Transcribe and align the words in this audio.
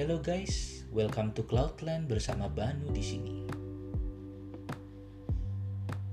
Hello 0.00 0.16
guys, 0.16 0.88
welcome 0.88 1.28
to 1.36 1.44
Cloudland 1.44 2.08
bersama 2.08 2.48
Banu 2.48 2.88
di 2.88 3.04
sini. 3.04 3.44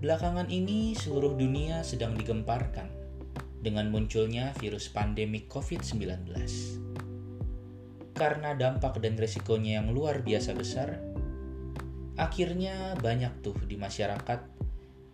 Belakangan 0.03 0.51
ini 0.51 0.91
seluruh 0.91 1.39
dunia 1.39 1.87
sedang 1.87 2.11
digemparkan 2.19 2.91
dengan 3.63 3.87
munculnya 3.87 4.51
virus 4.59 4.91
pandemik 4.91 5.47
COVID-19. 5.47 6.03
Karena 8.11 8.59
dampak 8.59 8.99
dan 8.99 9.15
resikonya 9.15 9.79
yang 9.79 9.95
luar 9.95 10.19
biasa 10.19 10.51
besar, 10.51 10.99
akhirnya 12.19 12.91
banyak 12.99 13.39
tuh 13.39 13.55
di 13.71 13.79
masyarakat 13.79 14.51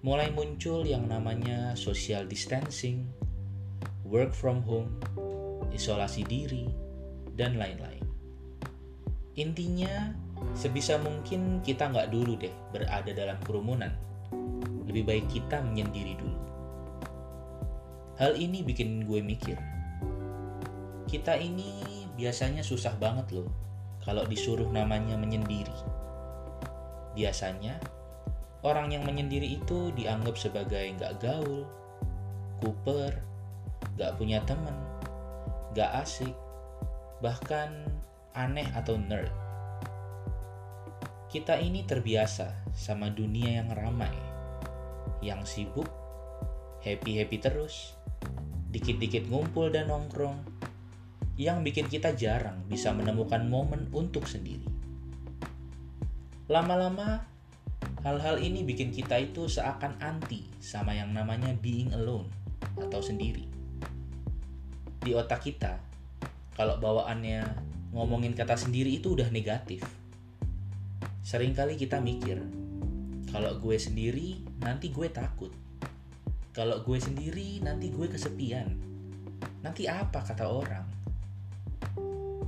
mulai 0.02 0.34
muncul 0.34 0.82
yang 0.82 1.06
namanya 1.06 1.78
social 1.78 2.26
distancing, 2.26 3.06
work 4.02 4.34
from 4.34 4.66
home, 4.66 4.98
isolasi 5.70 6.26
diri, 6.26 6.74
dan 7.38 7.62
lain-lain. 7.62 8.03
Intinya, 9.34 10.14
sebisa 10.54 11.02
mungkin 11.02 11.66
kita 11.66 11.90
nggak 11.90 12.14
dulu 12.14 12.38
deh 12.38 12.54
berada 12.70 13.10
dalam 13.10 13.42
kerumunan. 13.42 13.90
Lebih 14.86 15.04
baik 15.10 15.26
kita 15.34 15.58
menyendiri 15.66 16.14
dulu. 16.22 16.40
Hal 18.22 18.38
ini 18.38 18.62
bikin 18.62 19.10
gue 19.10 19.26
mikir. 19.26 19.58
Kita 21.10 21.34
ini 21.34 21.82
biasanya 22.14 22.62
susah 22.62 22.94
banget 23.02 23.34
loh 23.34 23.50
kalau 24.06 24.22
disuruh 24.30 24.70
namanya 24.70 25.18
menyendiri. 25.18 25.74
Biasanya, 27.18 27.82
orang 28.62 28.94
yang 28.94 29.02
menyendiri 29.02 29.58
itu 29.58 29.90
dianggap 29.98 30.38
sebagai 30.38 30.94
nggak 30.94 31.26
gaul, 31.26 31.66
kuper, 32.62 33.18
nggak 33.98 34.14
punya 34.14 34.46
temen, 34.46 34.78
nggak 35.74 35.90
asik, 36.06 36.38
bahkan 37.18 37.90
aneh 38.34 38.66
atau 38.74 38.98
nerd. 38.98 39.30
Kita 41.30 41.58
ini 41.58 41.86
terbiasa 41.86 42.70
sama 42.74 43.10
dunia 43.10 43.62
yang 43.62 43.70
ramai, 43.74 44.14
yang 45.22 45.46
sibuk, 45.46 45.90
happy-happy 46.86 47.38
terus, 47.42 47.98
dikit-dikit 48.70 49.30
ngumpul 49.30 49.70
dan 49.74 49.90
nongkrong, 49.90 50.42
yang 51.38 51.66
bikin 51.66 51.90
kita 51.90 52.14
jarang 52.14 52.62
bisa 52.70 52.94
menemukan 52.94 53.42
momen 53.46 53.90
untuk 53.94 54.30
sendiri. 54.30 54.70
Lama-lama, 56.50 57.26
hal-hal 58.06 58.38
ini 58.38 58.62
bikin 58.62 58.94
kita 58.94 59.18
itu 59.18 59.50
seakan 59.50 59.98
anti 59.98 60.46
sama 60.62 60.94
yang 60.94 61.14
namanya 61.14 61.54
being 61.58 61.90
alone 61.98 62.30
atau 62.78 63.02
sendiri. 63.02 63.50
Di 65.02 65.18
otak 65.18 65.50
kita, 65.50 65.82
kalau 66.54 66.78
bawaannya 66.78 67.73
ngomongin 67.94 68.34
kata 68.34 68.58
sendiri 68.58 68.98
itu 68.98 69.14
udah 69.14 69.30
negatif. 69.30 69.86
Seringkali 71.24 71.78
kita 71.78 72.02
mikir, 72.02 72.42
kalau 73.30 73.58
gue 73.62 73.78
sendiri 73.78 74.42
nanti 74.62 74.90
gue 74.90 75.08
takut. 75.14 75.54
Kalau 76.54 76.82
gue 76.86 76.98
sendiri 77.02 77.62
nanti 77.62 77.90
gue 77.90 78.06
kesepian. 78.06 78.70
Nanti 79.66 79.90
apa 79.90 80.22
kata 80.22 80.46
orang? 80.46 80.86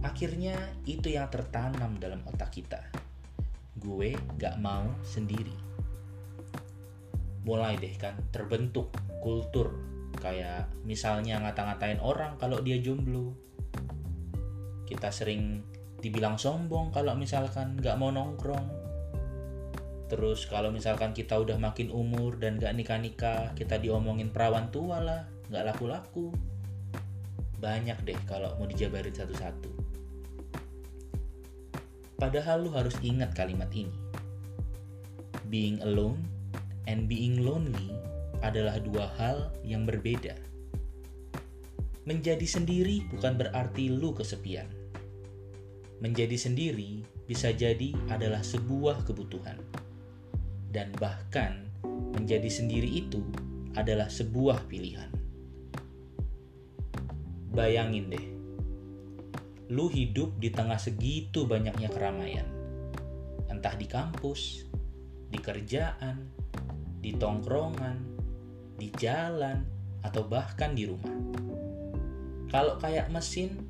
Akhirnya 0.06 0.54
itu 0.86 1.10
yang 1.10 1.26
tertanam 1.34 1.98
dalam 1.98 2.22
otak 2.30 2.54
kita. 2.54 2.82
Gue 3.82 4.14
gak 4.38 4.62
mau 4.62 4.86
sendiri. 5.02 5.58
Mulai 7.46 7.82
deh 7.82 7.94
kan 7.98 8.18
terbentuk 8.30 8.94
kultur 9.22 9.74
kayak 10.22 10.70
misalnya 10.86 11.42
ngata-ngatain 11.42 11.98
orang 12.02 12.38
kalau 12.38 12.62
dia 12.62 12.78
jomblo 12.78 13.34
kita 14.86 15.10
sering 15.10 15.66
dibilang 16.00 16.38
sombong 16.38 16.94
kalau 16.94 17.18
misalkan 17.18 17.78
nggak 17.82 17.98
mau 17.98 18.14
nongkrong. 18.14 18.86
Terus 20.06 20.46
kalau 20.46 20.70
misalkan 20.70 21.18
kita 21.18 21.34
udah 21.42 21.58
makin 21.58 21.90
umur 21.90 22.38
dan 22.38 22.62
gak 22.62 22.78
nikah-nikah 22.78 23.58
kita 23.58 23.82
diomongin 23.82 24.30
perawan 24.30 24.70
tua 24.70 25.02
lah 25.02 25.22
nggak 25.50 25.66
laku-laku. 25.74 26.30
Banyak 27.58 28.06
deh 28.06 28.20
kalau 28.30 28.54
mau 28.62 28.70
dijabarin 28.70 29.14
satu-satu. 29.14 29.72
Padahal 32.22 32.64
lu 32.64 32.72
harus 32.72 32.94
ingat 33.02 33.34
kalimat 33.34 33.68
ini. 33.74 33.98
Being 35.50 35.82
alone 35.82 36.22
and 36.86 37.10
being 37.10 37.42
lonely 37.42 37.98
adalah 38.46 38.78
dua 38.78 39.10
hal 39.18 39.50
yang 39.66 39.90
berbeda 39.90 40.55
Menjadi 42.06 42.46
sendiri 42.46 43.02
bukan 43.10 43.34
berarti 43.34 43.90
lu 43.90 44.14
kesepian. 44.14 44.70
Menjadi 46.06 46.38
sendiri 46.38 47.02
bisa 47.26 47.50
jadi 47.50 47.98
adalah 48.14 48.46
sebuah 48.46 49.10
kebutuhan. 49.10 49.58
Dan 50.70 50.94
bahkan 51.02 51.66
menjadi 52.14 52.46
sendiri 52.46 52.86
itu 52.86 53.26
adalah 53.74 54.06
sebuah 54.06 54.70
pilihan. 54.70 55.10
Bayangin 57.50 58.14
deh, 58.14 58.28
lu 59.74 59.90
hidup 59.90 60.38
di 60.38 60.54
tengah 60.54 60.78
segitu 60.78 61.50
banyaknya 61.50 61.90
keramaian. 61.90 62.46
Entah 63.50 63.74
di 63.74 63.90
kampus, 63.90 64.70
di 65.34 65.42
kerjaan, 65.42 66.22
di 67.02 67.18
tongkrongan, 67.18 67.98
di 68.78 68.94
jalan, 68.94 69.66
atau 70.06 70.22
bahkan 70.30 70.78
di 70.78 70.86
rumah 70.86 71.26
kalau 72.50 72.78
kayak 72.78 73.10
mesin, 73.10 73.66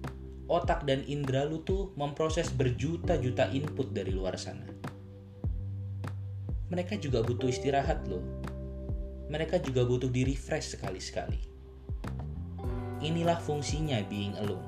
otak 0.45 0.85
dan 0.85 1.01
indera 1.09 1.47
lu 1.47 1.63
tuh 1.65 1.95
memproses 1.97 2.53
berjuta-juta 2.53 3.49
input 3.49 3.89
dari 3.95 4.13
luar 4.13 4.37
sana. 4.37 4.67
Mereka 6.69 6.97
juga 6.97 7.21
butuh 7.21 7.49
istirahat 7.49 8.05
loh. 8.09 8.21
Mereka 9.29 9.61
juga 9.61 9.85
butuh 9.85 10.09
di 10.09 10.25
refresh 10.25 10.77
sekali-sekali. 10.77 11.41
Inilah 13.05 13.37
fungsinya 13.41 14.01
being 14.05 14.33
alone. 14.41 14.65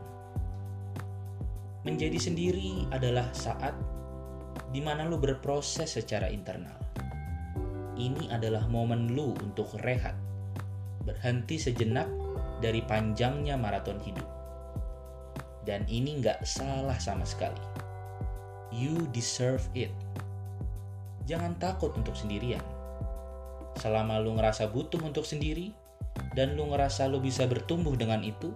Menjadi 1.86 2.20
sendiri 2.20 2.86
adalah 2.94 3.30
saat 3.34 3.74
di 4.74 4.82
mana 4.82 5.06
lu 5.08 5.18
berproses 5.22 5.94
secara 5.94 6.28
internal. 6.30 6.76
Ini 7.98 8.30
adalah 8.30 8.70
momen 8.70 9.18
lu 9.18 9.34
untuk 9.42 9.74
rehat, 9.82 10.14
berhenti 11.02 11.58
sejenak 11.58 12.06
dari 12.58 12.82
panjangnya 12.82 13.56
maraton 13.56 14.02
hidup. 14.02 14.26
Dan 15.68 15.84
ini 15.92 16.24
nggak 16.24 16.48
salah 16.48 16.96
sama 16.98 17.28
sekali. 17.28 17.60
You 18.72 19.08
deserve 19.12 19.64
it. 19.76 19.92
Jangan 21.28 21.60
takut 21.60 21.92
untuk 22.00 22.16
sendirian. 22.16 22.64
Selama 23.78 24.18
lu 24.24 24.34
ngerasa 24.40 24.72
butuh 24.72 25.04
untuk 25.04 25.28
sendiri, 25.28 25.76
dan 26.34 26.56
lu 26.56 26.72
ngerasa 26.72 27.06
lu 27.12 27.20
bisa 27.20 27.46
bertumbuh 27.46 27.94
dengan 27.94 28.24
itu, 28.24 28.50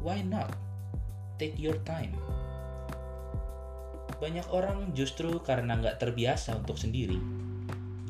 why 0.00 0.24
not? 0.24 0.50
Take 1.36 1.60
your 1.60 1.76
time. 1.84 2.16
Banyak 4.18 4.48
orang 4.52 4.92
justru 4.96 5.40
karena 5.44 5.76
nggak 5.76 6.02
terbiasa 6.02 6.56
untuk 6.56 6.76
sendiri, 6.76 7.16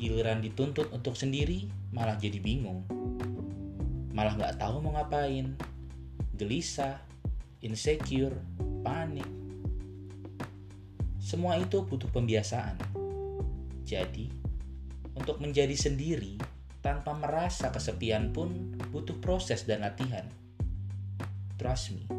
giliran 0.01 0.41
dituntut 0.41 0.89
untuk 0.91 1.15
sendiri 1.15 1.69
malah 1.91 2.17
jadi 2.17 2.39
bingung 2.41 2.83
malah 4.11 4.35
nggak 4.35 4.59
tahu 4.59 4.83
mau 4.83 4.95
ngapain, 4.95 5.55
gelisah, 6.35 6.99
insecure, 7.63 8.35
panik. 8.83 9.27
Semua 11.21 11.55
itu 11.55 11.85
butuh 11.85 12.11
pembiasaan. 12.11 12.75
Jadi, 13.87 14.27
untuk 15.15 15.39
menjadi 15.39 15.75
sendiri 15.75 16.39
tanpa 16.81 17.13
merasa 17.13 17.69
kesepian 17.69 18.33
pun 18.33 18.73
butuh 18.89 19.15
proses 19.21 19.63
dan 19.69 19.85
latihan. 19.85 20.25
Trust 21.61 21.93
me, 21.93 22.09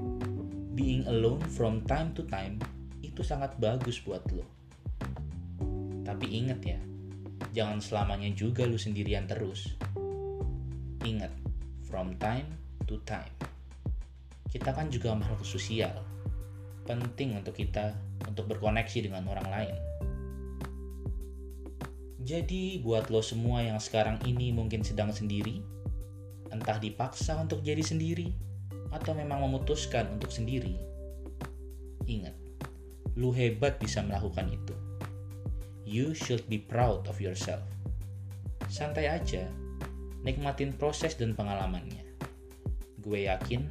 being 0.79 1.03
alone 1.11 1.43
from 1.50 1.83
time 1.85 2.15
to 2.15 2.23
time 2.31 2.62
itu 3.03 3.27
sangat 3.27 3.59
bagus 3.59 3.99
buat 4.06 4.23
lo. 4.31 4.47
Tapi 6.06 6.27
ingat 6.31 6.61
ya, 6.62 6.79
jangan 7.50 7.83
selamanya 7.83 8.31
juga 8.31 8.62
lu 8.62 8.79
sendirian 8.79 9.27
terus. 9.27 9.75
Ingat, 11.03 11.35
from 12.02 12.19
time 12.19 12.50
to 12.90 12.99
time. 13.06 13.31
Kita 14.50 14.75
kan 14.75 14.90
juga 14.90 15.14
makhluk 15.14 15.46
sosial. 15.46 16.02
Penting 16.82 17.38
untuk 17.38 17.54
kita 17.54 17.94
untuk 18.26 18.50
berkoneksi 18.50 19.06
dengan 19.06 19.22
orang 19.31 19.46
lain. 19.46 19.76
Jadi 22.26 22.82
buat 22.82 23.06
lo 23.06 23.22
semua 23.22 23.62
yang 23.62 23.78
sekarang 23.78 24.19
ini 24.26 24.50
mungkin 24.50 24.82
sedang 24.82 25.14
sendiri, 25.14 25.62
entah 26.50 26.82
dipaksa 26.82 27.38
untuk 27.38 27.62
jadi 27.62 27.87
sendiri 27.87 28.34
atau 28.90 29.14
memang 29.14 29.46
memutuskan 29.46 30.10
untuk 30.19 30.34
sendiri. 30.34 30.75
Ingat, 32.10 32.34
lu 33.14 33.31
hebat 33.31 33.78
bisa 33.78 34.02
melakukan 34.02 34.50
itu. 34.50 34.75
You 35.87 36.19
should 36.19 36.50
be 36.50 36.58
proud 36.58 37.06
of 37.06 37.22
yourself. 37.22 37.62
Santai 38.66 39.06
aja, 39.06 39.46
nikmatin 40.23 40.75
proses 40.75 41.19
dan 41.19 41.35
pengalamannya. 41.35 42.07
Gue 43.03 43.27
yakin 43.27 43.67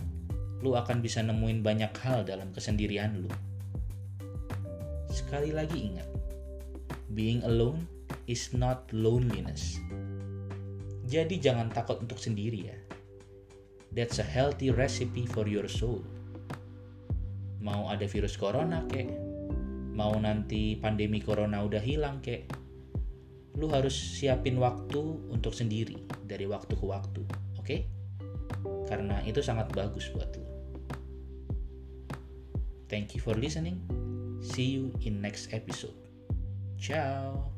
lu 0.61 0.77
akan 0.77 1.01
bisa 1.01 1.25
nemuin 1.25 1.65
banyak 1.65 1.91
hal 2.05 2.21
dalam 2.21 2.53
kesendirian 2.53 3.17
lu. 3.25 3.31
sekali 5.11 5.51
lagi 5.51 5.91
ingat, 5.91 6.07
being 7.11 7.43
alone 7.43 7.83
is 8.31 8.55
not 8.55 8.87
loneliness. 8.95 9.75
Jadi 11.11 11.35
jangan 11.35 11.67
takut 11.67 11.99
untuk 11.99 12.15
sendiri 12.15 12.71
ya. 12.71 12.77
That's 13.91 14.23
a 14.23 14.27
healthy 14.27 14.71
recipe 14.71 15.27
for 15.27 15.51
your 15.51 15.67
soul. 15.67 15.99
Mau 17.59 17.91
ada 17.91 18.07
virus 18.07 18.39
corona 18.39 18.87
kek, 18.87 19.11
mau 19.91 20.15
nanti 20.15 20.79
pandemi 20.79 21.19
corona 21.19 21.59
udah 21.59 21.83
hilang 21.83 22.23
kek, 22.23 22.47
lu 23.59 23.67
harus 23.67 23.93
siapin 23.93 24.55
waktu 24.59 25.01
untuk 25.27 25.51
sendiri 25.51 25.99
dari 26.23 26.47
waktu 26.47 26.73
ke 26.75 26.85
waktu, 26.85 27.21
oke? 27.59 27.65
Okay? 27.65 27.87
Karena 28.87 29.19
itu 29.23 29.43
sangat 29.43 29.71
bagus 29.71 30.07
buat 30.11 30.31
lu. 30.35 30.47
Thank 32.91 33.15
you 33.15 33.23
for 33.23 33.35
listening. 33.35 33.79
See 34.43 34.75
you 34.75 34.91
in 35.07 35.23
next 35.23 35.55
episode. 35.55 35.95
Ciao. 36.75 37.51